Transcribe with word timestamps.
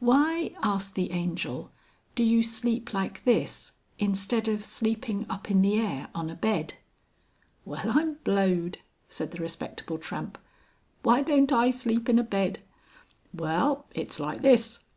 "Why," 0.00 0.50
asked 0.64 0.96
the 0.96 1.12
Angel, 1.12 1.70
"do 2.16 2.24
you 2.24 2.42
sleep 2.42 2.92
like 2.92 3.22
this 3.22 3.74
instead 4.00 4.48
of 4.48 4.64
sleeping 4.64 5.24
up 5.30 5.48
in 5.48 5.62
the 5.62 5.78
air 5.78 6.08
on 6.12 6.28
a 6.28 6.34
Bed?" 6.34 6.74
"Well 7.64 7.96
I'm 7.96 8.14
blowed!" 8.24 8.78
said 9.06 9.30
the 9.30 9.38
Respectable 9.38 9.98
Tramp. 9.98 10.38
"Why 11.04 11.22
don't 11.22 11.52
I 11.52 11.70
sleep 11.70 12.08
in 12.08 12.18
a 12.18 12.24
bed? 12.24 12.58
Well, 13.32 13.86
it's 13.94 14.18
like 14.18 14.42
this. 14.42 14.80